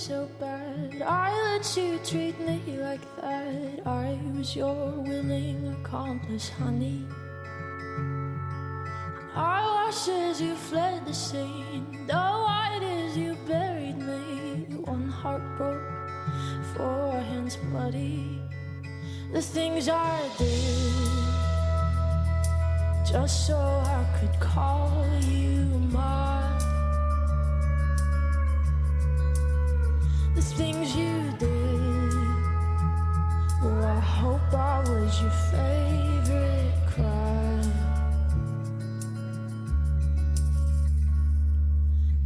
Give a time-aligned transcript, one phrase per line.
[0.00, 1.02] so bad.
[1.02, 3.86] I let you treat me like that.
[3.86, 7.04] I was your willing accomplice, honey.
[9.36, 11.84] I watched as you fled the scene.
[12.06, 14.74] The white as you buried me.
[14.86, 15.82] One heart broke,
[16.74, 18.40] four hands bloody.
[19.34, 21.10] The things I did
[23.04, 26.79] just so I could call you mine.
[30.52, 32.14] Things you did,
[33.62, 37.72] well, I hope I was your favorite crime.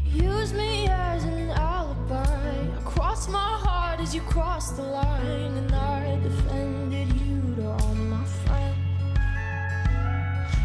[0.05, 2.67] Use me as an alibi.
[2.85, 8.25] Cross my heart as you crossed the line, and I defended you to all my
[8.25, 8.77] friends.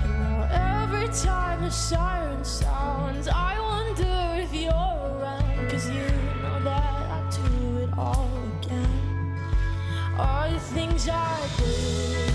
[0.03, 2.78] And now every time the siren sounds,
[10.73, 12.31] things I did,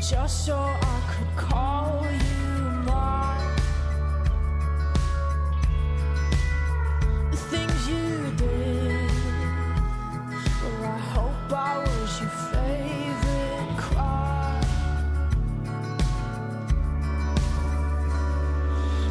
[0.00, 2.54] just so I could call you
[2.86, 3.56] mine.
[7.32, 9.10] The things you did,
[10.62, 14.62] well, I hope I was your favorite crime.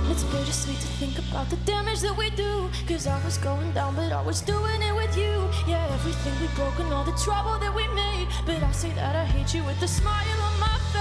[0.09, 2.69] It's bittersweet to think about the damage that we do.
[2.87, 5.44] Cause I was going down, but I was doing it with you.
[5.67, 8.27] Yeah, everything we broke and all the trouble that we made.
[8.45, 10.94] But I say that I hate you with a smile on my face.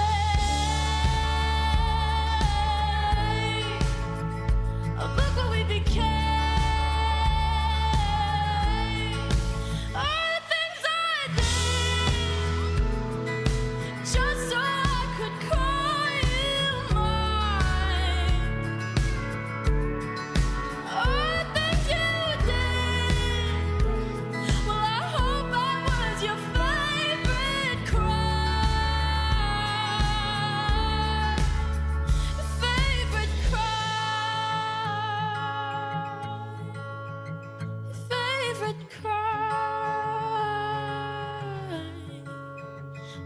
[38.54, 38.76] Favorite.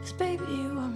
[0.00, 0.94] 'Cause baby, you are